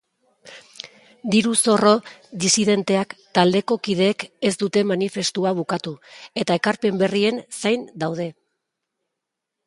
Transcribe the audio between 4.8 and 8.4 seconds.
manifestua bukatu eta ekarpen berrien zain daude.